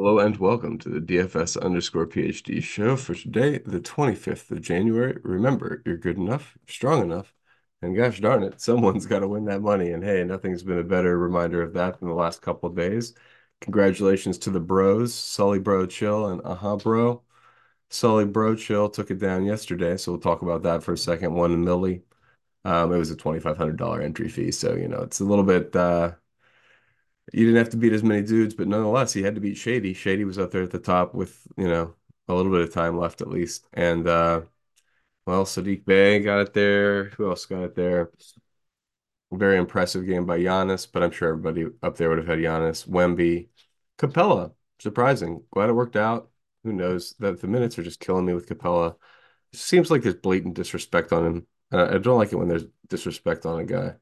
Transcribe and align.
Hello 0.00 0.20
and 0.20 0.36
welcome 0.36 0.78
to 0.78 0.88
the 0.88 1.00
DFS 1.00 1.60
underscore 1.60 2.06
PhD 2.06 2.62
show 2.62 2.94
for 2.94 3.16
today, 3.16 3.58
the 3.58 3.80
25th 3.80 4.48
of 4.52 4.60
January. 4.60 5.18
Remember, 5.24 5.82
you're 5.84 5.96
good 5.96 6.16
enough, 6.16 6.56
strong 6.68 7.02
enough, 7.02 7.34
and 7.82 7.96
gosh 7.96 8.20
darn 8.20 8.44
it, 8.44 8.60
someone's 8.60 9.06
got 9.06 9.18
to 9.20 9.28
win 9.28 9.46
that 9.46 9.60
money. 9.60 9.90
And 9.90 10.04
hey, 10.04 10.22
nothing's 10.22 10.62
been 10.62 10.78
a 10.78 10.84
better 10.84 11.18
reminder 11.18 11.62
of 11.62 11.72
that 11.74 11.98
than 11.98 12.08
the 12.08 12.14
last 12.14 12.42
couple 12.42 12.68
of 12.68 12.76
days. 12.76 13.14
Congratulations 13.60 14.38
to 14.38 14.50
the 14.50 14.60
bros, 14.60 15.12
Sully 15.12 15.58
Bro 15.58 15.86
Chill 15.86 16.28
and 16.28 16.42
Aha 16.42 16.76
Bro. 16.76 17.24
Sully 17.90 18.24
Bro 18.26 18.56
Chill 18.56 18.88
took 18.90 19.10
it 19.10 19.18
down 19.18 19.44
yesterday, 19.46 19.96
so 19.96 20.12
we'll 20.12 20.20
talk 20.20 20.42
about 20.42 20.62
that 20.62 20.84
for 20.84 20.92
a 20.92 20.98
second. 20.98 21.34
One 21.34 21.64
Millie. 21.64 22.04
Um, 22.64 22.92
it 22.92 22.98
was 22.98 23.10
a 23.10 23.16
$2,500 23.16 24.04
entry 24.04 24.28
fee, 24.28 24.52
so 24.52 24.76
you 24.76 24.88
know 24.88 25.00
it's 25.00 25.20
a 25.20 25.24
little 25.24 25.44
bit 25.44 25.74
uh, 25.76 26.12
you 27.32 27.44
didn't 27.46 27.58
have 27.58 27.70
to 27.70 27.76
beat 27.76 27.92
as 27.92 28.02
many 28.02 28.22
dudes, 28.22 28.54
but 28.54 28.68
nonetheless, 28.68 29.12
he 29.12 29.22
had 29.22 29.34
to 29.34 29.40
beat 29.40 29.56
Shady. 29.56 29.94
Shady 29.94 30.24
was 30.24 30.38
up 30.38 30.50
there 30.50 30.62
at 30.62 30.70
the 30.70 30.78
top 30.78 31.14
with, 31.14 31.46
you 31.56 31.68
know, 31.68 31.94
a 32.28 32.34
little 32.34 32.52
bit 32.52 32.62
of 32.62 32.72
time 32.72 32.98
left 32.98 33.20
at 33.20 33.28
least. 33.28 33.66
And 33.72 34.06
uh 34.06 34.42
well, 35.26 35.44
Saddiq 35.44 35.84
Bey 35.84 36.20
got 36.20 36.40
it 36.40 36.54
there. 36.54 37.06
Who 37.10 37.28
else 37.28 37.46
got 37.46 37.62
it 37.62 37.74
there? 37.76 38.10
Very 39.30 39.58
impressive 39.58 40.06
game 40.06 40.24
by 40.24 40.38
Giannis, 40.38 40.90
but 40.90 41.02
I'm 41.02 41.10
sure 41.10 41.28
everybody 41.28 41.66
up 41.82 41.96
there 41.96 42.08
would 42.08 42.18
have 42.18 42.26
had 42.26 42.38
Giannis, 42.38 42.88
Wemby, 42.88 43.48
Capela. 43.98 44.54
Surprising. 44.78 45.42
Glad 45.50 45.68
it 45.68 45.74
worked 45.74 45.96
out. 45.96 46.30
Who 46.64 46.72
knows? 46.72 47.14
That 47.18 47.40
the 47.40 47.46
minutes 47.46 47.78
are 47.78 47.82
just 47.82 48.00
killing 48.00 48.24
me 48.24 48.32
with 48.32 48.48
Capela. 48.48 48.96
It 49.52 49.58
seems 49.58 49.90
like 49.90 50.02
there's 50.02 50.14
blatant 50.14 50.54
disrespect 50.54 51.12
on 51.12 51.26
him. 51.26 51.46
I 51.70 51.98
don't 51.98 52.16
like 52.18 52.32
it 52.32 52.36
when 52.36 52.48
there's 52.48 52.64
disrespect 52.88 53.44
on 53.44 53.58
a 53.60 53.64
guy. 53.64 53.96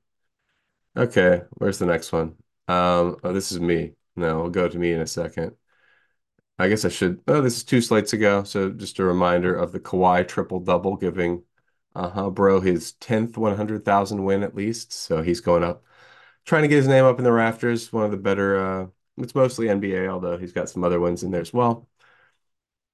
Okay, 0.97 1.43
where's 1.51 1.79
the 1.79 1.87
next 1.87 2.13
one? 2.13 2.37
Um, 2.69 3.17
oh, 3.23 3.33
this 3.33 3.53
is 3.53 3.61
me. 3.61 3.95
No, 4.17 4.41
we'll 4.41 4.51
go 4.51 4.69
to 4.69 4.79
me 4.79 4.93
in 4.93 5.01
a 5.01 5.07
second. 5.07 5.57
I 6.59 6.69
guess 6.69 6.85
I 6.85 6.89
should. 6.89 7.21
Oh, 7.29 7.41
this 7.43 7.57
is 7.59 7.65
two 7.65 7.81
slates 7.81 8.13
ago. 8.13 8.43
So 8.45 8.71
just 8.71 8.99
a 8.99 9.05
reminder 9.05 9.55
of 9.55 9.73
the 9.73 9.81
Kawhi 9.81 10.27
triple 10.27 10.61
double, 10.61 10.97
giving 10.97 11.43
uh-huh, 11.95 12.31
bro 12.31 12.61
his 12.61 12.93
10th 12.95 13.37
100,000 13.37 14.25
win 14.25 14.43
at 14.43 14.55
least. 14.55 14.93
So 14.93 15.23
he's 15.23 15.41
going 15.41 15.65
up, 15.65 15.85
trying 16.47 16.63
to 16.63 16.69
get 16.69 16.77
his 16.77 16.89
name 16.89 17.05
up 17.05 17.19
in 17.19 17.25
the 17.25 17.33
rafters. 17.33 17.93
One 17.93 18.05
of 18.05 18.11
the 18.11 18.17
better, 18.19 18.59
uh, 18.85 18.87
it's 19.19 19.35
mostly 19.35 19.69
NBA, 19.69 20.09
although 20.09 20.39
he's 20.39 20.53
got 20.53 20.71
some 20.71 20.85
other 20.85 21.01
ones 21.01 21.23
in 21.23 21.31
there 21.31 21.41
as 21.43 21.53
well. 21.53 21.89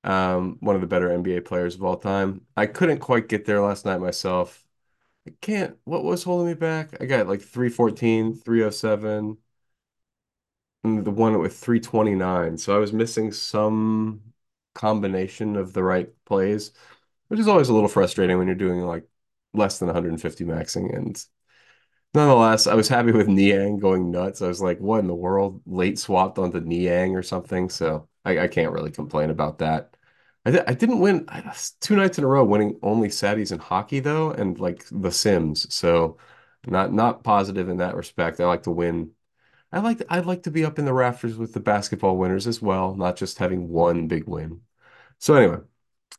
Um, 0.04 0.56
one 0.60 0.74
of 0.74 0.80
the 0.80 0.86
better 0.88 1.10
NBA 1.10 1.40
players 1.40 1.74
of 1.76 1.84
all 1.84 1.96
time. 1.96 2.44
I 2.56 2.66
couldn't 2.66 2.98
quite 2.98 3.28
get 3.28 3.44
there 3.44 3.60
last 3.60 3.84
night 3.84 4.00
myself. 4.00 4.64
I 5.28 5.32
can't. 5.40 5.78
What 5.84 6.04
was 6.04 6.24
holding 6.24 6.48
me 6.48 6.54
back? 6.54 7.00
I 7.00 7.06
got 7.06 7.28
like 7.28 7.42
314, 7.42 8.34
307 8.34 9.38
the 10.82 11.10
one 11.10 11.38
with 11.38 11.56
329. 11.56 12.58
So 12.58 12.74
I 12.76 12.78
was 12.78 12.92
missing 12.92 13.32
some 13.32 14.22
combination 14.74 15.56
of 15.56 15.72
the 15.72 15.82
right 15.82 16.10
plays, 16.24 16.72
which 17.28 17.40
is 17.40 17.48
always 17.48 17.68
a 17.68 17.74
little 17.74 17.88
frustrating 17.88 18.38
when 18.38 18.46
you're 18.48 18.56
doing 18.56 18.80
like 18.80 19.06
less 19.54 19.78
than 19.78 19.88
150 19.88 20.44
maxing. 20.44 20.96
And 20.96 21.22
nonetheless, 22.14 22.66
I 22.66 22.74
was 22.74 22.88
happy 22.88 23.12
with 23.12 23.28
Niang 23.28 23.78
going 23.78 24.10
nuts. 24.10 24.42
I 24.42 24.48
was 24.48 24.60
like, 24.62 24.78
what 24.80 25.00
in 25.00 25.06
the 25.06 25.14
world? 25.14 25.62
Late 25.66 25.98
swapped 25.98 26.38
onto 26.38 26.60
Niang 26.60 27.16
or 27.16 27.22
something. 27.22 27.68
So 27.70 28.08
I, 28.24 28.40
I 28.40 28.48
can't 28.48 28.72
really 28.72 28.90
complain 28.90 29.30
about 29.30 29.58
that. 29.58 29.96
I, 30.44 30.50
di 30.50 30.60
I 30.66 30.74
didn't 30.74 31.00
win 31.00 31.24
I, 31.28 31.54
two 31.80 31.96
nights 31.96 32.18
in 32.18 32.24
a 32.24 32.26
row 32.26 32.44
winning 32.44 32.78
only 32.82 33.08
Saddies 33.08 33.52
in 33.52 33.58
hockey 33.60 34.00
though, 34.00 34.30
and 34.32 34.58
like 34.58 34.84
The 34.90 35.12
Sims. 35.12 35.72
So 35.74 36.18
not 36.66 36.92
not 36.92 37.24
positive 37.24 37.68
in 37.68 37.78
that 37.78 37.96
respect. 37.96 38.40
I 38.40 38.46
like 38.46 38.64
to 38.64 38.70
win 38.70 39.12
I 39.72 39.80
like 39.80 40.02
I'd 40.10 40.26
like 40.26 40.42
to 40.44 40.50
be 40.50 40.64
up 40.64 40.78
in 40.78 40.84
the 40.84 40.92
rafters 40.92 41.36
with 41.36 41.54
the 41.54 41.60
basketball 41.60 42.16
winners 42.18 42.46
as 42.46 42.60
well, 42.60 42.94
not 42.94 43.16
just 43.16 43.38
having 43.38 43.68
one 43.68 44.06
big 44.08 44.26
win. 44.28 44.60
So 45.18 45.34
anyway, 45.34 45.58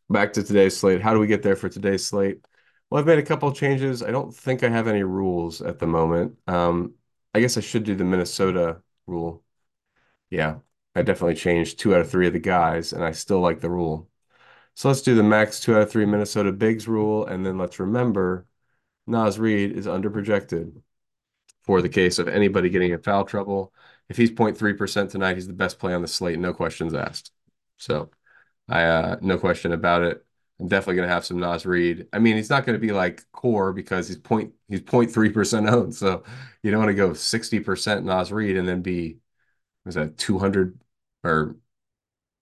back 0.09 0.33
to 0.33 0.43
today's 0.43 0.77
slate. 0.77 1.01
How 1.01 1.13
do 1.13 1.19
we 1.19 1.27
get 1.27 1.43
there 1.43 1.55
for 1.55 1.69
today's 1.69 2.05
slate? 2.05 2.45
Well, 2.89 2.99
I've 2.99 3.07
made 3.07 3.19
a 3.19 3.23
couple 3.23 3.51
changes. 3.53 4.03
I 4.03 4.11
don't 4.11 4.35
think 4.35 4.63
I 4.63 4.69
have 4.69 4.87
any 4.87 5.03
rules 5.03 5.61
at 5.61 5.79
the 5.79 5.87
moment. 5.87 6.37
Um, 6.47 6.95
I 7.33 7.39
guess 7.41 7.57
I 7.57 7.61
should 7.61 7.83
do 7.83 7.95
the 7.95 8.03
Minnesota 8.03 8.81
rule. 9.07 9.43
Yeah, 10.29 10.59
I 10.95 11.03
definitely 11.03 11.35
changed 11.35 11.79
two 11.79 11.95
out 11.95 12.01
of 12.01 12.09
three 12.11 12.27
of 12.27 12.33
the 12.33 12.39
guys, 12.39 12.93
and 12.93 13.03
I 13.03 13.11
still 13.11 13.41
like 13.41 13.61
the 13.61 13.69
rule. 13.69 14.09
So 14.75 14.89
let's 14.89 15.01
do 15.03 15.15
the 15.15 15.23
max 15.23 15.59
two 15.59 15.75
out 15.75 15.83
of 15.83 15.91
three 15.91 16.05
Minnesota 16.05 16.51
Bigs 16.51 16.87
rule, 16.87 17.25
and 17.25 17.45
then 17.45 17.57
let's 17.57 17.79
remember 17.79 18.47
Naz 19.07 19.39
Reid 19.39 19.73
is 19.73 19.87
underprojected 19.87 20.81
for 21.63 21.81
the 21.81 21.89
case 21.89 22.19
of 22.19 22.27
anybody 22.27 22.69
getting 22.69 22.91
in 22.91 23.01
foul 23.01 23.25
trouble. 23.25 23.73
If 24.09 24.17
he's 24.17 24.31
0.3% 24.31 25.09
tonight, 25.11 25.35
he's 25.35 25.47
the 25.47 25.53
best 25.53 25.79
play 25.79 25.93
on 25.93 26.01
the 26.01 26.07
slate, 26.07 26.39
no 26.39 26.53
questions 26.53 26.93
asked. 26.93 27.31
So 27.77 28.11
I 28.69 28.83
uh 28.83 29.17
no 29.21 29.37
question 29.37 29.73
about 29.73 30.03
it. 30.03 30.25
I'm 30.59 30.67
definitely 30.67 30.97
gonna 30.97 31.07
have 31.09 31.25
some 31.25 31.39
Naz 31.39 31.65
Reid. 31.65 32.07
I 32.13 32.19
mean, 32.19 32.35
he's 32.37 32.49
not 32.49 32.65
gonna 32.65 32.77
be 32.79 32.91
like 32.91 33.23
core 33.31 33.73
because 33.73 34.07
he's 34.07 34.17
point 34.17 34.53
he's 34.69 34.81
0.3% 34.81 35.69
owned. 35.69 35.95
So 35.95 36.23
you 36.63 36.71
don't 36.71 36.79
want 36.79 36.89
to 36.89 36.95
go 36.95 37.13
60% 37.13 38.05
Naz 38.05 38.31
Reid 38.31 38.57
and 38.57 38.67
then 38.67 38.81
be 38.81 39.17
was 39.85 39.95
that 39.95 40.17
200 40.17 40.79
or 41.23 41.57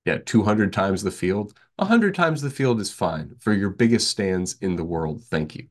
yeah, 0.06 0.20
200 0.26 0.74
times 0.74 1.03
the 1.03 1.12
field. 1.12 1.53
100 1.78 2.16
times 2.16 2.42
the 2.42 2.50
field 2.50 2.80
is 2.80 2.92
fine 2.92 3.36
for 3.40 3.53
your 3.53 3.70
biggest 3.70 4.09
stands 4.09 4.56
in 4.62 4.76
the 4.76 4.84
world. 4.84 5.24
Thank 5.26 5.56
you. 5.56 5.68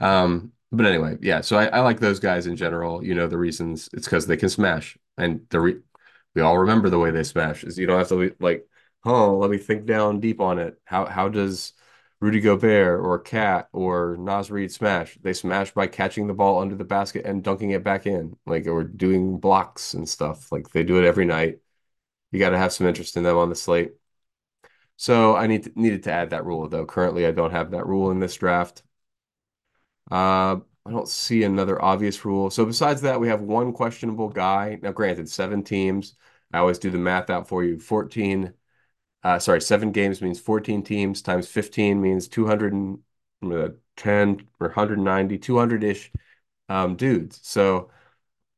Um, 0.00 0.52
but 0.72 0.86
anyway, 0.86 1.18
yeah. 1.20 1.40
So 1.42 1.58
I, 1.58 1.66
I 1.66 1.80
like 1.80 2.00
those 2.00 2.20
guys 2.20 2.46
in 2.46 2.56
general. 2.56 3.04
You 3.04 3.14
know 3.14 3.26
the 3.28 3.38
reasons 3.38 3.88
it's 3.92 4.06
because 4.06 4.26
they 4.26 4.36
can 4.36 4.48
smash, 4.48 4.96
and 5.18 5.46
the 5.50 5.60
re 5.60 5.76
we 6.34 6.42
all 6.42 6.58
remember 6.58 6.90
the 6.90 6.98
way 6.98 7.10
they 7.10 7.24
smash. 7.24 7.64
Is 7.64 7.78
you 7.78 7.86
don't 7.86 7.98
have 7.98 8.08
to 8.08 8.30
be 8.30 8.34
like, 8.40 8.66
oh, 9.04 9.36
let 9.38 9.50
me 9.50 9.58
think 9.58 9.86
down 9.86 10.20
deep 10.20 10.40
on 10.40 10.58
it. 10.58 10.80
How 10.84 11.06
how 11.06 11.28
does 11.28 11.74
Rudy 12.20 12.40
Gobert 12.40 13.00
or 13.04 13.18
KAT 13.18 13.68
or 13.72 14.16
Naz 14.18 14.50
Reid 14.50 14.72
smash? 14.72 15.18
They 15.22 15.32
smash 15.34 15.72
by 15.72 15.86
catching 15.88 16.26
the 16.26 16.34
ball 16.34 16.60
under 16.60 16.76
the 16.76 16.84
basket 16.84 17.26
and 17.26 17.42
dunking 17.44 17.70
it 17.72 17.84
back 17.84 18.06
in, 18.06 18.36
like 18.46 18.66
or 18.66 18.84
doing 18.84 19.38
blocks 19.40 19.94
and 19.94 20.08
stuff. 20.08 20.50
Like 20.52 20.70
they 20.70 20.84
do 20.84 20.98
it 20.98 21.06
every 21.06 21.24
night. 21.26 21.60
You 22.32 22.38
got 22.40 22.50
to 22.50 22.58
have 22.58 22.72
some 22.72 22.86
interest 22.88 23.16
in 23.16 23.24
them 23.24 23.38
on 23.38 23.50
the 23.50 23.56
slate. 23.56 23.94
So 24.96 25.36
I 25.36 25.46
need 25.46 25.64
to, 25.64 25.72
needed 25.74 26.04
to 26.04 26.12
add 26.12 26.30
that 26.30 26.44
rule 26.46 26.68
though. 26.68 26.86
Currently, 26.86 27.26
I 27.26 27.32
don't 27.32 27.50
have 27.50 27.70
that 27.72 27.86
rule 27.86 28.10
in 28.10 28.20
this 28.20 28.34
draft. 28.36 28.82
Uh, 30.12 30.60
I 30.84 30.90
don't 30.90 31.08
see 31.08 31.44
another 31.44 31.82
obvious 31.82 32.24
rule. 32.24 32.50
So 32.50 32.66
besides 32.66 33.00
that, 33.02 33.20
we 33.20 33.28
have 33.28 33.40
one 33.40 33.72
questionable 33.72 34.28
guy. 34.28 34.78
Now, 34.82 34.92
granted, 34.92 35.28
seven 35.30 35.62
teams. 35.64 36.14
I 36.52 36.58
always 36.58 36.78
do 36.78 36.90
the 36.90 36.98
math 36.98 37.30
out 37.30 37.48
for 37.48 37.64
you. 37.64 37.78
14, 37.78 38.52
uh, 39.24 39.38
sorry, 39.38 39.60
seven 39.62 39.92
games 39.92 40.20
means 40.20 40.40
14 40.40 40.82
teams 40.84 41.22
times 41.22 41.48
15 41.48 42.00
means 42.02 42.28
210 42.28 44.46
or 44.60 44.68
190, 44.68 45.38
200-ish 45.38 46.12
um, 46.68 46.96
dudes. 46.96 47.40
So 47.42 47.90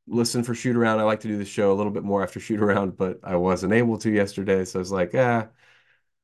listen 0.07 0.43
for 0.43 0.55
shoot 0.55 0.75
around. 0.77 0.99
I 0.99 1.03
like 1.03 1.21
to 1.21 1.27
do 1.29 1.37
the 1.37 1.45
show 1.45 1.71
a 1.73 1.75
little 1.75 1.91
bit 1.93 2.03
more 2.03 2.23
after 2.23 2.39
shoot 2.39 2.61
around, 2.61 2.97
but 2.97 3.19
I 3.23 3.35
wasn't 3.37 3.73
able 3.73 3.97
to 3.99 4.11
yesterday. 4.11 4.65
So 4.65 4.79
I 4.79 4.81
was 4.81 4.91
like, 4.93 5.11
ah, 5.15 5.49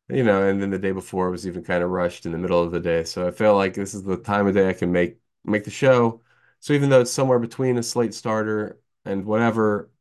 you 0.10 0.24
know, 0.24 0.48
and 0.48 0.62
then 0.62 0.70
the 0.72 0.80
day 0.80 0.92
before 0.92 1.32
was 1.32 1.48
even 1.48 1.64
kind 1.64 1.84
of 1.84 1.90
rushed 1.90 2.26
in 2.26 2.32
the 2.34 2.38
middle 2.38 2.62
of 2.62 2.72
the 2.72 2.80
day. 2.80 3.04
So 3.04 3.28
I 3.28 3.32
felt 3.32 3.58
like 3.58 3.74
this 3.74 3.94
is 3.94 4.04
the 4.04 4.18
time 4.18 4.48
of 4.48 4.54
day 4.54 4.70
I 4.70 4.74
can 4.74 4.92
make 4.92 5.18
make 5.46 5.64
the 5.64 5.72
show. 5.72 6.22
So 6.60 6.74
even 6.74 6.90
though 6.90 7.02
it's 7.02 7.12
somewhere 7.12 7.40
between 7.40 7.78
a 7.78 7.84
slate 7.84 8.14
starter 8.14 8.80
and 9.06 9.26
whatever, 9.26 9.92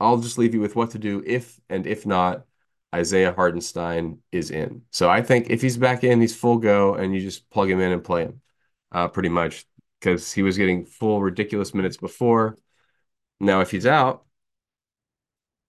I'll 0.00 0.18
just 0.18 0.38
leave 0.38 0.54
you 0.54 0.60
with 0.60 0.76
what 0.76 0.90
to 0.92 0.98
do 0.98 1.22
if 1.26 1.60
and 1.68 1.86
if 1.86 2.06
not, 2.06 2.46
Isaiah 2.94 3.32
Hartenstein 3.32 4.18
is 4.32 4.50
in. 4.50 4.82
So 4.90 5.10
I 5.10 5.22
think 5.22 5.50
if 5.50 5.62
he's 5.62 5.76
back 5.76 6.04
in, 6.04 6.20
he's 6.20 6.36
full 6.36 6.58
go, 6.58 6.94
and 6.94 7.14
you 7.14 7.20
just 7.20 7.50
plug 7.50 7.70
him 7.70 7.80
in 7.80 7.92
and 7.92 8.04
play 8.04 8.22
him, 8.22 8.40
uh, 8.92 9.08
pretty 9.08 9.28
much, 9.28 9.66
because 10.00 10.32
he 10.32 10.42
was 10.42 10.56
getting 10.56 10.84
full 10.86 11.20
ridiculous 11.22 11.74
minutes 11.74 11.96
before. 11.96 12.56
Now, 13.40 13.60
if 13.60 13.70
he's 13.70 13.86
out, 13.86 14.26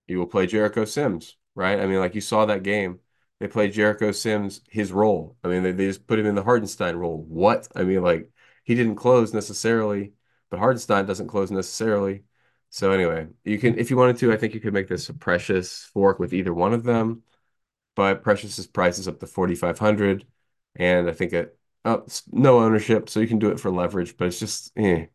you 0.07 0.19
will 0.19 0.27
play 0.27 0.47
Jericho 0.47 0.85
Sims, 0.85 1.35
right? 1.55 1.79
I 1.79 1.85
mean, 1.87 1.99
like 1.99 2.15
you 2.15 2.21
saw 2.21 2.45
that 2.45 2.63
game 2.63 2.99
they 3.39 3.47
played 3.49 3.73
Jericho 3.73 4.11
Sims 4.13 4.61
his 4.69 4.93
role. 4.93 5.35
I 5.43 5.49
mean, 5.49 5.61
they, 5.61 5.71
they 5.73 5.87
just 5.87 6.07
put 6.07 6.19
him 6.19 6.25
in 6.25 6.35
the 6.35 6.43
Hardenstein 6.43 6.97
role. 6.97 7.21
What? 7.27 7.67
I 7.75 7.83
mean, 7.83 8.01
like 8.01 8.31
he 8.65 8.75
didn't 8.75 8.97
close 8.97 9.33
necessarily, 9.33 10.13
but 10.51 10.59
Hartenstein 10.59 11.07
doesn't 11.07 11.29
close 11.29 11.51
necessarily. 11.51 12.25
So 12.71 12.91
anyway, 12.91 13.29
you 13.45 13.59
can 13.59 13.79
if 13.79 13.91
you 13.91 13.97
wanted 13.97 14.17
to, 14.19 14.33
I 14.33 14.37
think 14.37 14.53
you 14.53 14.59
could 14.61 14.73
make 14.73 14.89
this 14.89 15.09
a 15.09 15.13
Precious 15.15 15.85
fork 15.93 16.19
with 16.19 16.33
either 16.33 16.53
one 16.53 16.73
of 16.73 16.83
them. 16.83 17.23
But 17.95 18.23
Precious's 18.23 18.67
price 18.67 18.99
is 18.99 19.07
up 19.07 19.19
to 19.21 19.27
4,500, 19.27 20.25
and 20.75 21.09
I 21.09 21.13
think 21.13 21.33
it 21.33 21.57
oh, 21.85 22.05
no 22.31 22.59
ownership, 22.59 23.09
so 23.09 23.19
you 23.21 23.27
can 23.27 23.39
do 23.39 23.51
it 23.51 23.59
for 23.59 23.71
leverage, 23.71 24.17
but 24.17 24.27
it's 24.27 24.39
just 24.39 24.71
eh, 24.77 25.07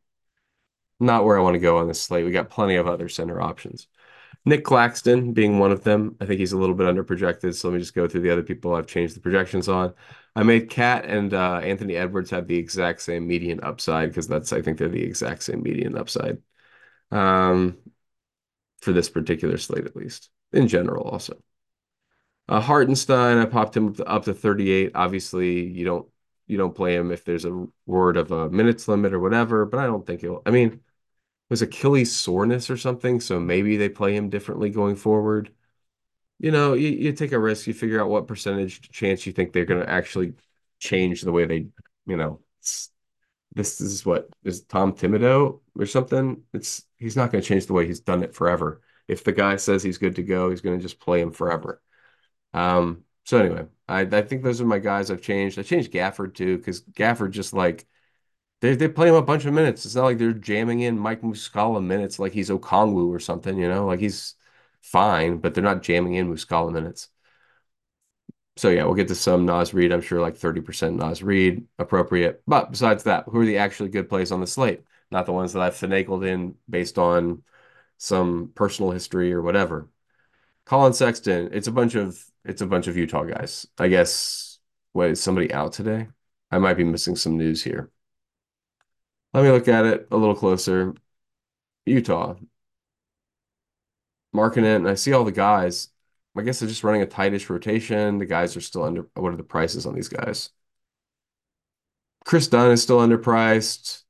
not 0.98 1.24
where 1.24 1.38
I 1.38 1.42
want 1.42 1.54
to 1.54 1.60
go 1.60 1.78
on 1.78 1.88
this 1.88 2.02
slate. 2.02 2.24
We 2.24 2.30
got 2.30 2.50
plenty 2.50 2.76
of 2.76 2.86
other 2.86 3.08
center 3.08 3.40
options. 3.40 3.88
Nic 4.44 4.64
Claxton 4.64 5.32
being 5.32 5.58
one 5.58 5.70
of 5.70 5.84
them. 5.84 6.16
I 6.20 6.26
think 6.26 6.40
he's 6.40 6.52
a 6.52 6.58
little 6.58 6.74
bit 6.74 6.86
underprojected. 6.86 7.54
So 7.54 7.68
let 7.68 7.74
me 7.74 7.80
just 7.80 7.94
go 7.94 8.08
through 8.08 8.22
the 8.22 8.30
other 8.30 8.42
people 8.42 8.74
I've 8.74 8.86
changed 8.86 9.14
the 9.16 9.20
projections 9.20 9.68
on. 9.68 9.92
I 10.34 10.42
made 10.42 10.70
KAT 10.70 11.04
and 11.04 11.34
uh, 11.34 11.60
Anthony 11.62 11.96
Edwards 11.96 12.30
have 12.30 12.46
the 12.46 12.56
exact 12.56 13.02
same 13.02 13.26
median 13.26 13.60
upside 13.62 14.10
because 14.10 14.28
that's 14.28 14.52
I 14.52 14.62
think 14.62 14.78
they're 14.78 14.88
the 14.88 15.02
exact 15.02 15.42
same 15.42 15.62
median 15.62 15.96
upside 15.96 16.38
um, 17.10 17.78
for 18.80 18.92
this 18.92 19.08
particular 19.10 19.58
slate 19.58 19.86
at 19.86 19.96
least 19.96 20.30
in 20.52 20.68
general 20.68 21.08
also. 21.08 21.36
Uh, 22.48 22.60
Hartenstein, 22.60 23.38
I 23.38 23.44
popped 23.44 23.76
him 23.76 23.88
up 23.88 23.96
to, 23.96 24.04
up 24.06 24.24
to 24.24 24.34
38. 24.34 24.92
Obviously, 24.94 25.68
you 25.68 25.84
don't 25.84 26.08
you 26.46 26.58
don't 26.58 26.74
play 26.74 26.96
him 26.96 27.12
if 27.12 27.24
there's 27.24 27.44
a 27.44 27.66
word 27.86 28.16
of 28.16 28.32
a 28.32 28.50
minutes 28.50 28.88
limit 28.88 29.12
or 29.12 29.20
whatever, 29.20 29.64
but 29.66 29.78
I 29.78 29.86
don't 29.86 30.04
think 30.04 30.22
he'll. 30.22 30.42
I 30.44 30.50
mean, 30.50 30.80
was 31.50 31.62
Achilles 31.62 32.14
soreness 32.16 32.70
or 32.70 32.76
something, 32.76 33.20
so 33.20 33.40
maybe 33.40 33.76
they 33.76 33.88
play 33.88 34.16
him 34.16 34.30
differently 34.30 34.70
going 34.70 34.96
forward. 34.96 35.52
You 36.38 36.52
know, 36.52 36.74
you, 36.74 36.88
you 36.90 37.12
take 37.12 37.32
a 37.32 37.38
risk, 37.38 37.66
you 37.66 37.74
figure 37.74 38.00
out 38.00 38.10
what 38.10 38.28
percentage 38.28 38.82
chance 38.90 39.26
you 39.26 39.32
think 39.32 39.52
they're 39.52 39.66
going 39.66 39.82
to 39.82 39.90
actually 39.90 40.34
change 40.78 41.22
the 41.22 41.32
way 41.32 41.46
they, 41.46 41.68
you 42.06 42.16
know, 42.16 42.40
this 43.54 43.80
is 43.80 44.06
what 44.06 44.28
is 44.44 44.62
Tom 44.62 44.92
Thibodeau 44.94 45.60
or 45.78 45.86
something. 45.86 46.42
It's 46.52 46.86
he's 46.96 47.16
not 47.16 47.32
going 47.32 47.42
to 47.42 47.48
change 47.48 47.66
the 47.66 47.72
way 47.72 47.86
he's 47.86 48.00
done 48.00 48.22
it 48.22 48.34
forever. 48.34 48.80
If 49.08 49.24
the 49.24 49.32
guy 49.32 49.56
says 49.56 49.82
he's 49.82 49.98
good 49.98 50.16
to 50.16 50.22
go, 50.22 50.50
he's 50.50 50.60
going 50.60 50.78
to 50.78 50.82
just 50.82 51.00
play 51.00 51.20
him 51.20 51.32
forever. 51.32 51.82
Um, 52.54 53.04
so 53.24 53.38
anyway, 53.38 53.66
I 53.88 54.02
I 54.02 54.22
think 54.22 54.42
those 54.42 54.60
are 54.60 54.66
my 54.66 54.78
guys 54.78 55.10
I've 55.10 55.22
changed. 55.22 55.58
I 55.58 55.62
changed 55.62 55.92
Gafford 55.92 56.34
too 56.34 56.58
because 56.58 56.82
Gafford 56.82 57.32
just 57.32 57.52
like 57.52 57.86
they 58.60 58.74
they 58.76 58.88
play 58.88 59.08
him 59.08 59.14
a 59.14 59.22
bunch 59.22 59.44
of 59.44 59.54
minutes. 59.54 59.84
It's 59.86 59.94
not 59.94 60.04
like 60.04 60.18
they're 60.18 60.32
jamming 60.32 60.80
in 60.80 60.98
Mike 60.98 61.22
Muscala 61.22 61.82
minutes 61.82 62.18
like 62.18 62.32
he's 62.32 62.50
Okongwu 62.50 63.08
or 63.08 63.18
something, 63.18 63.58
you 63.58 63.68
know, 63.68 63.86
like 63.86 64.00
he's 64.00 64.34
fine, 64.82 65.38
but 65.38 65.54
they're 65.54 65.64
not 65.64 65.82
jamming 65.82 66.14
in 66.14 66.32
Muscala 66.32 66.72
minutes. 66.72 67.08
So 68.56 68.68
yeah, 68.68 68.84
we'll 68.84 68.94
get 68.94 69.08
to 69.08 69.14
some 69.14 69.46
Naz 69.46 69.72
Reid. 69.72 69.92
I'm 69.92 70.02
sure 70.02 70.20
like 70.20 70.36
30% 70.36 70.96
Naz 70.96 71.22
Reid 71.22 71.66
appropriate. 71.78 72.42
But 72.46 72.70
besides 72.70 73.04
that, 73.04 73.24
who 73.26 73.40
are 73.40 73.46
the 73.46 73.58
actually 73.58 73.88
good 73.88 74.08
plays 74.08 74.32
on 74.32 74.40
the 74.40 74.46
slate? 74.46 74.82
Not 75.10 75.26
the 75.26 75.32
ones 75.32 75.52
that 75.54 75.62
I've 75.62 75.74
finagled 75.74 76.26
in 76.26 76.56
based 76.68 76.98
on 76.98 77.42
some 77.98 78.52
personal 78.54 78.90
history 78.92 79.32
or 79.32 79.42
whatever. 79.42 79.88
Collin 80.66 80.92
Sexton, 80.92 81.50
it's 81.52 81.68
a 81.68 81.72
bunch 81.72 81.94
of 81.94 82.22
it's 82.44 82.62
a 82.62 82.66
bunch 82.66 82.86
of 82.86 82.96
Utah 82.96 83.24
guys. 83.24 83.66
I 83.78 83.88
guess 83.88 84.58
what 84.92 85.10
is 85.10 85.22
somebody 85.22 85.52
out 85.52 85.72
today? 85.72 86.08
I 86.50 86.58
might 86.58 86.74
be 86.74 86.84
missing 86.84 87.16
some 87.16 87.36
news 87.38 87.62
here. 87.64 87.90
Let 89.32 89.44
me 89.44 89.50
look 89.50 89.68
at 89.68 89.84
it 89.86 90.08
a 90.10 90.16
little 90.16 90.34
closer. 90.34 90.94
Utah. 91.86 92.36
Marking 94.32 94.64
it, 94.64 94.76
and 94.76 94.88
I 94.88 94.94
see 94.94 95.12
all 95.12 95.24
the 95.24 95.32
guys. 95.32 95.88
I 96.36 96.42
guess 96.42 96.60
they're 96.60 96.68
just 96.68 96.84
running 96.84 97.02
a 97.02 97.06
tightish 97.06 97.50
rotation. 97.50 98.18
The 98.18 98.26
guys 98.26 98.56
are 98.56 98.60
still 98.60 98.84
under. 98.84 99.08
What 99.14 99.32
are 99.32 99.36
the 99.36 99.42
prices 99.42 99.86
on 99.86 99.94
these 99.94 100.08
guys? 100.08 100.50
Kris 102.24 102.48
Dunn 102.48 102.70
is 102.70 102.82
still 102.82 102.98
underpriced. 102.98 104.04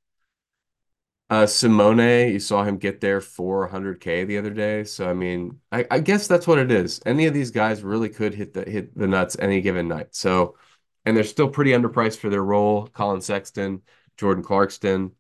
Uh, 1.29 1.47
Simone, 1.47 2.33
you 2.33 2.41
saw 2.41 2.65
him 2.65 2.77
get 2.77 3.01
there 3.01 3.21
for 3.21 3.63
100K 3.65 4.25
the 4.25 4.37
other 4.39 4.51
day. 4.51 4.83
So 4.85 5.09
I 5.09 5.15
mean, 5.15 5.61
I, 5.71 5.87
I 5.91 6.01
guess 6.01 6.27
that's 6.27 6.47
what 6.47 6.59
it 6.59 6.73
is. 6.73 7.01
Any 7.07 7.27
of 7.27 7.35
these 7.35 7.53
guys 7.53 7.83
really 7.83 8.09
could 8.09 8.35
hit 8.35 8.53
the 8.53 8.69
hit 8.69 8.97
the 8.99 9.07
nuts 9.07 9.37
any 9.39 9.61
given 9.61 9.87
night. 9.87 10.09
So, 10.15 10.57
and 11.05 11.17
they're 11.17 11.23
still 11.25 11.49
pretty 11.49 11.71
underpriced 11.71 12.19
for 12.19 12.31
their 12.31 12.43
role. 12.43 12.89
Collin 12.89 13.21
Sexton, 13.21 13.83
Jordan 14.21 14.45
Clarkson, 14.45 15.13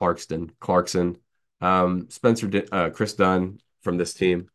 Clarkston, 0.00 0.50
Clarkson, 0.58 1.18
um, 1.60 2.10
Spencer, 2.10 2.50
uh, 2.72 2.90
Kris 2.90 3.14
Dunn 3.14 3.60
from 3.82 3.96
this 3.96 4.12
team. 4.12 4.50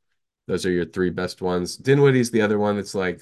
Those 0.47 0.65
are 0.65 0.71
your 0.71 0.85
three 0.85 1.11
best 1.11 1.41
ones. 1.41 1.77
Dinwiddie's 1.77 2.29
the 2.29 2.41
other 2.41 2.59
one 2.59 2.75
that's 2.75 2.93
like, 2.93 3.21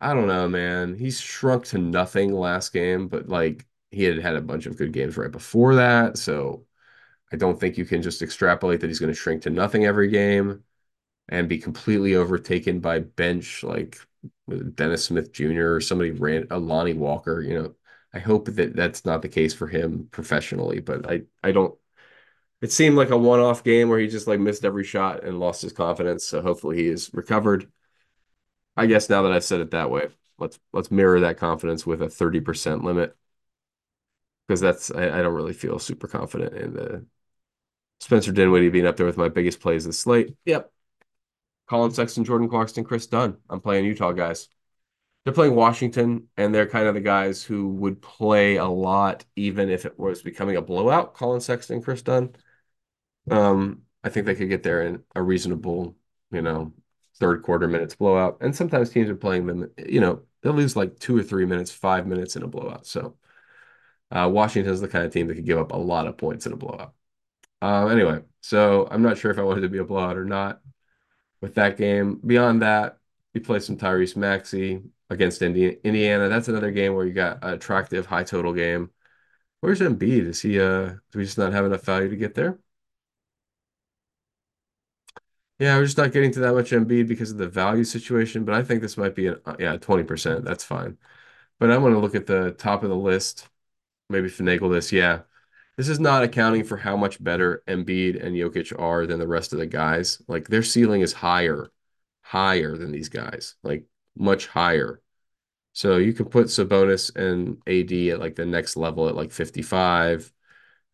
I 0.00 0.14
don't 0.14 0.28
know, 0.28 0.48
man. 0.48 0.94
He's 0.94 1.20
shrunk 1.20 1.64
to 1.66 1.78
nothing 1.78 2.32
last 2.32 2.72
game, 2.72 3.08
but 3.08 3.28
like 3.28 3.66
he 3.90 4.04
had 4.04 4.18
had 4.20 4.36
a 4.36 4.40
bunch 4.40 4.66
of 4.66 4.76
good 4.76 4.92
games 4.92 5.16
right 5.16 5.30
before 5.32 5.74
that. 5.74 6.16
So 6.16 6.66
I 7.32 7.36
don't 7.36 7.58
think 7.58 7.78
you 7.78 7.84
can 7.84 8.02
just 8.02 8.22
extrapolate 8.22 8.80
that 8.80 8.86
he's 8.88 9.00
going 9.00 9.12
to 9.12 9.18
shrink 9.18 9.42
to 9.42 9.50
nothing 9.50 9.86
every 9.86 10.08
game 10.08 10.62
and 11.28 11.48
be 11.48 11.58
completely 11.58 12.14
overtaken 12.14 12.80
by 12.80 13.00
bench 13.00 13.64
like 13.64 13.98
Dennis 14.74 15.04
Smith 15.04 15.32
Jr. 15.32 15.74
or 15.74 15.80
somebody 15.80 16.12
ran 16.12 16.46
a 16.50 16.58
Lonnie 16.58 16.94
Walker. 16.94 17.42
You 17.42 17.54
know, 17.54 17.74
I 18.12 18.18
hope 18.18 18.46
that 18.46 18.74
that's 18.74 19.04
not 19.04 19.22
the 19.22 19.28
case 19.28 19.54
for 19.54 19.68
him 19.68 20.08
professionally, 20.10 20.80
but 20.80 21.10
I 21.10 21.22
I 21.42 21.52
don't. 21.52 21.76
It 22.60 22.72
seemed 22.72 22.96
like 22.96 23.10
a 23.10 23.16
one-off 23.16 23.64
game 23.64 23.88
where 23.88 23.98
he 23.98 24.06
just 24.08 24.26
like 24.26 24.40
missed 24.40 24.64
every 24.64 24.84
shot 24.84 25.24
and 25.24 25.40
lost 25.40 25.62
his 25.62 25.72
confidence. 25.72 26.26
So 26.26 26.42
hopefully 26.42 26.76
he 26.76 26.88
is 26.88 27.10
recovered. 27.14 27.70
I 28.76 28.86
guess 28.86 29.08
now 29.08 29.22
that 29.22 29.32
I've 29.32 29.44
said 29.44 29.60
it 29.60 29.70
that 29.70 29.90
way, 29.90 30.08
let's 30.38 30.58
let's 30.72 30.90
mirror 30.90 31.20
that 31.20 31.38
confidence 31.38 31.86
with 31.86 32.02
a 32.02 32.06
30% 32.06 32.82
limit 32.82 33.16
because 34.46 34.60
that's 34.60 34.90
I, 34.90 35.18
I, 35.18 35.22
don't 35.22 35.34
really 35.34 35.52
feel 35.52 35.78
super 35.78 36.08
confident 36.08 36.54
in 36.54 36.74
the 36.74 37.06
Spencer 38.00 38.32
Dinwiddie 38.32 38.70
being 38.70 38.86
up 38.86 38.96
there 38.96 39.06
with 39.06 39.16
my 39.16 39.28
biggest 39.28 39.60
plays 39.60 39.84
this 39.84 40.00
slate. 40.00 40.34
Yep. 40.44 40.72
Collin 41.68 41.92
Sexton, 41.92 42.24
Jordan 42.24 42.48
Clarkson, 42.48 42.82
Kris 42.82 43.06
Dunn. 43.06 43.36
I'm 43.48 43.60
playing 43.60 43.84
Utah 43.84 44.10
guys. 44.10 44.48
They're 45.30 45.34
playing 45.36 45.54
Washington, 45.54 46.26
and 46.36 46.52
they're 46.52 46.66
kind 46.66 46.88
of 46.88 46.94
the 46.94 47.00
guys 47.00 47.44
who 47.44 47.68
would 47.68 48.02
play 48.02 48.56
a 48.56 48.66
lot, 48.66 49.24
even 49.36 49.70
if 49.70 49.86
it 49.86 49.96
was 49.96 50.22
becoming 50.22 50.56
a 50.56 50.60
blowout. 50.60 51.14
Collin 51.14 51.40
Sexton, 51.40 51.80
Kris 51.80 52.02
Dunn. 52.02 52.34
Um, 53.30 53.82
I 54.02 54.08
think 54.08 54.26
they 54.26 54.34
could 54.34 54.48
get 54.48 54.64
there 54.64 54.82
in 54.82 55.04
a 55.14 55.22
reasonable, 55.22 55.94
you 56.32 56.42
know, 56.42 56.72
third 57.20 57.44
quarter 57.44 57.68
minutes 57.68 57.94
blowout. 57.94 58.38
And 58.40 58.56
sometimes 58.56 58.90
teams 58.90 59.08
are 59.08 59.14
playing 59.14 59.46
them, 59.46 59.70
you 59.78 60.00
know, 60.00 60.22
they'll 60.42 60.52
lose 60.52 60.74
like 60.74 60.98
two 60.98 61.16
or 61.16 61.22
three 61.22 61.46
minutes, 61.46 61.70
five 61.70 62.08
minutes 62.08 62.34
in 62.34 62.42
a 62.42 62.48
blowout. 62.48 62.84
So 62.84 63.16
uh, 64.10 64.28
Washington's 64.32 64.80
the 64.80 64.88
kind 64.88 65.04
of 65.04 65.12
team 65.12 65.28
that 65.28 65.36
could 65.36 65.46
give 65.46 65.58
up 65.58 65.70
a 65.70 65.76
lot 65.76 66.08
of 66.08 66.18
points 66.18 66.46
in 66.46 66.52
a 66.52 66.56
blowout. 66.56 66.92
Uh, 67.62 67.86
anyway, 67.86 68.22
so 68.40 68.88
I'm 68.90 69.02
not 69.02 69.16
sure 69.16 69.30
if 69.30 69.38
I 69.38 69.42
wanted 69.42 69.60
to 69.60 69.68
be 69.68 69.78
a 69.78 69.84
blowout 69.84 70.16
or 70.16 70.24
not 70.24 70.60
with 71.40 71.54
that 71.54 71.76
game. 71.76 72.20
Beyond 72.26 72.62
that, 72.62 72.98
we 73.32 73.38
play 73.38 73.60
some 73.60 73.76
Tyrese 73.76 74.16
Maxey 74.16 74.82
against 75.10 75.42
Indiana. 75.42 76.28
That's 76.28 76.48
another 76.48 76.70
game 76.72 76.94
where 76.94 77.06
you 77.06 77.12
got 77.12 77.44
an 77.44 77.54
attractive 77.54 78.06
high 78.06 78.24
total 78.24 78.54
game. 78.54 78.90
Where's 79.60 79.80
Embiid? 79.80 80.26
Is 80.28 80.42
he 80.42 80.60
uh 80.60 80.90
do 81.12 81.18
we 81.18 81.24
just 81.24 81.38
not 81.38 81.52
have 81.52 81.66
enough 81.66 81.84
value 81.84 82.08
to 82.10 82.16
get 82.16 82.34
there? 82.34 82.58
Yeah, 85.58 85.76
we're 85.76 85.84
just 85.84 85.98
not 85.98 86.12
getting 86.12 86.32
to 86.32 86.40
that 86.40 86.54
much 86.54 86.70
Embiid 86.70 87.06
because 87.06 87.30
of 87.30 87.36
the 87.38 87.48
value 87.48 87.84
situation, 87.84 88.44
but 88.44 88.54
I 88.54 88.62
think 88.62 88.80
this 88.80 88.96
might 88.96 89.14
be 89.14 89.26
an 89.26 89.36
yeah, 89.58 89.76
20%. 89.76 90.42
That's 90.44 90.64
fine. 90.64 90.96
But 91.58 91.70
I 91.70 91.78
want 91.78 91.94
to 91.94 92.00
look 92.00 92.14
at 92.14 92.26
the 92.26 92.52
top 92.52 92.82
of 92.84 92.90
the 92.90 92.96
list, 92.96 93.48
maybe 94.10 94.28
finagle 94.28 94.72
this. 94.72 94.92
Yeah. 94.92 95.22
This 95.76 95.88
is 95.88 96.00
not 96.00 96.24
accounting 96.24 96.64
for 96.64 96.78
how 96.78 96.96
much 96.96 97.22
better 97.22 97.62
Embiid 97.68 98.22
and 98.24 98.36
Jokic 98.36 98.78
are 98.80 99.06
than 99.06 99.18
the 99.20 99.28
rest 99.28 99.52
of 99.52 99.58
the 99.60 99.66
guys. 99.66 100.22
Like 100.28 100.48
their 100.48 100.62
ceiling 100.62 101.02
is 101.02 101.14
higher, 101.14 101.70
higher 102.22 102.76
than 102.76 102.92
these 102.92 103.08
guys, 103.10 103.56
like 103.62 103.86
much 104.20 104.46
higher. 104.46 105.00
So 105.72 105.96
you 105.96 106.12
can 106.12 106.26
put 106.26 106.46
Sabonis 106.46 107.14
and 107.14 107.58
AD 107.66 107.92
at 108.12 108.20
like 108.20 108.34
the 108.34 108.46
next 108.46 108.76
level 108.76 109.08
at 109.08 109.16
like 109.16 109.32
55. 109.32 110.32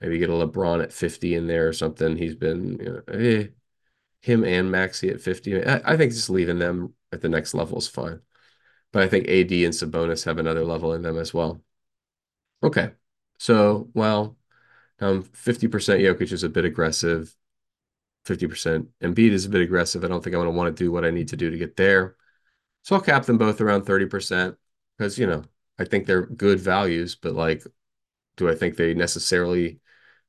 Maybe 0.01 0.19
get 0.19 0.31
a 0.31 0.33
LeBron 0.33 0.83
at 0.83 0.93
50 0.93 1.35
in 1.35 1.47
there 1.47 1.69
or 1.69 1.73
something. 1.73 2.17
He's 2.17 2.35
been, 2.35 2.79
you 2.79 3.03
know, 3.09 3.15
eh. 3.15 3.47
Him 4.21 4.45
and 4.45 4.71
Maxey 4.71 5.09
at 5.09 5.21
50. 5.21 5.65
I, 5.65 5.81
I 5.85 5.97
think 5.97 6.13
just 6.13 6.31
leaving 6.31 6.59
them 6.59 6.95
at 7.13 7.21
the 7.21 7.29
next 7.29 7.55
level 7.55 7.79
is 7.79 7.89
fine. 7.89 8.21
But 8.93 9.03
I 9.03 9.09
think 9.09 9.29
AD 9.29 9.53
and 9.53 9.75
Sabonis 9.75 10.25
have 10.25 10.39
another 10.39 10.65
level 10.65 10.93
in 10.95 11.03
them 11.03 11.19
as 11.19 11.33
well. 11.33 11.63
Okay. 12.63 12.91
So, 13.39 13.91
well, 13.95 14.37
um, 15.01 15.23
50% 15.23 16.01
Jokic 16.01 16.33
is 16.33 16.43
a 16.43 16.49
bit 16.49 16.65
aggressive. 16.65 17.35
50% 18.25 18.89
Embiid 19.03 19.31
is 19.31 19.45
a 19.47 19.51
bit 19.51 19.61
aggressive. 19.61 20.05
I 20.05 20.09
don't 20.09 20.23
think 20.23 20.35
I'm 20.35 20.43
going 20.43 20.53
to 20.53 20.57
want 20.57 20.77
to 20.77 20.85
do 20.85 20.91
what 20.91 21.05
I 21.05 21.11
need 21.11 21.29
to 21.29 21.37
do 21.37 21.51
to 21.51 21.59
get 21.59 21.77
there. 21.77 22.17
So 22.87 22.95
I'll 22.95 23.03
cap 23.03 23.25
them 23.25 23.37
both 23.37 23.61
around 23.61 23.83
30% 23.85 24.57
because, 24.97 25.19
you 25.19 25.27
know, 25.27 25.43
I 25.77 25.85
think 25.85 26.07
they're 26.07 26.27
good 26.27 26.61
values, 26.61 27.17
but 27.17 27.35
like, 27.35 27.65
do 28.37 28.49
I 28.49 28.55
think 28.55 28.77
they 28.77 28.95
necessarily 28.95 29.81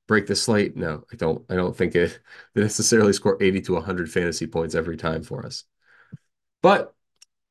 break 0.07 0.25
the 0.25 0.35
slate? 0.35 0.75
No, 0.75 1.03
I 1.13 1.17
don't. 1.17 1.45
I 1.51 1.55
don't 1.55 1.77
think 1.77 1.93
it 1.95 2.19
they 2.55 2.61
necessarily 2.63 3.13
score 3.13 3.37
80 3.39 3.61
to 3.61 3.73
100 3.73 4.11
fantasy 4.11 4.47
points 4.47 4.73
every 4.73 4.97
time 4.97 5.21
for 5.21 5.45
us. 5.45 5.65
But 6.63 6.95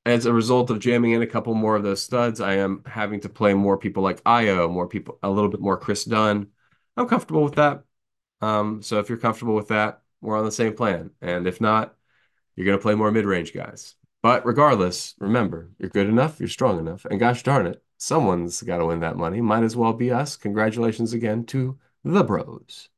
as 0.06 0.26
a 0.26 0.32
result 0.32 0.70
of 0.70 0.80
jamming 0.80 1.12
in 1.12 1.22
a 1.22 1.26
couple 1.28 1.54
more 1.54 1.76
of 1.76 1.84
those 1.84 2.02
studs, 2.02 2.40
I 2.40 2.54
am 2.54 2.82
having 2.84 3.20
to 3.20 3.28
play 3.28 3.54
more 3.54 3.78
people 3.78 4.02
like 4.02 4.20
Io, 4.26 4.68
more 4.68 4.88
people, 4.88 5.20
a 5.22 5.30
little 5.30 5.50
bit 5.50 5.60
more 5.60 5.76
Kris 5.76 6.04
Dunn. 6.04 6.48
I'm 6.96 7.06
comfortable 7.08 7.44
with 7.44 7.54
that. 7.56 7.84
Um, 8.40 8.82
so 8.82 8.98
if 8.98 9.08
you're 9.08 9.18
comfortable 9.18 9.54
with 9.54 9.68
that, 9.68 10.02
we're 10.20 10.38
on 10.38 10.44
the 10.44 10.52
same 10.52 10.74
plan. 10.74 11.12
And 11.20 11.46
if 11.46 11.60
not, 11.60 11.94
you're 12.56 12.66
going 12.66 12.78
to 12.78 12.82
play 12.82 12.96
more 12.96 13.12
mid-range 13.12 13.54
guys. 13.54 13.94
But 14.22 14.44
regardless, 14.44 15.14
remember, 15.18 15.70
you're 15.78 15.90
good 15.90 16.08
enough, 16.08 16.40
you're 16.40 16.48
strong 16.48 16.78
enough, 16.78 17.04
and 17.04 17.20
gosh 17.20 17.42
darn 17.42 17.66
it, 17.66 17.82
someone's 17.96 18.62
got 18.62 18.78
to 18.78 18.86
win 18.86 19.00
that 19.00 19.16
money. 19.16 19.40
Might 19.40 19.62
as 19.62 19.76
well 19.76 19.92
be 19.92 20.10
us. 20.10 20.36
Congratulations 20.36 21.12
again 21.12 21.44
to 21.46 21.78
the 22.04 22.24
bros. 22.24 22.88